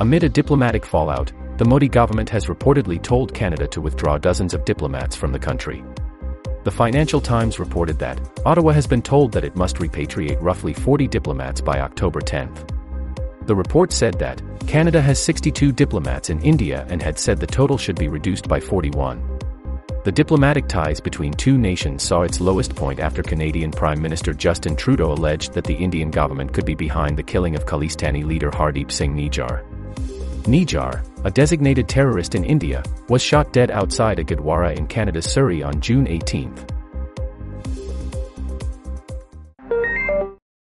[0.00, 4.64] Amid a diplomatic fallout, the Modi government has reportedly told Canada to withdraw dozens of
[4.64, 5.82] diplomats from the country.
[6.62, 11.08] The Financial Times reported that Ottawa has been told that it must repatriate roughly 40
[11.08, 12.48] diplomats by October 10.
[13.46, 17.76] The report said that Canada has 62 diplomats in India and had said the total
[17.76, 19.20] should be reduced by 41.
[20.04, 24.76] The diplomatic ties between two nations saw its lowest point after Canadian Prime Minister Justin
[24.76, 28.92] Trudeau alleged that the Indian government could be behind the killing of Khalistani leader Hardeep
[28.92, 29.64] Singh Nijjar.
[30.48, 35.62] Nijjar, a designated terrorist in India, was shot dead outside a Gurdwara in Canada's Surrey
[35.62, 36.77] on June 18.